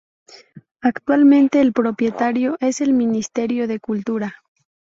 [0.81, 4.33] Actualmente el propietario es el Ministerio de Cultura.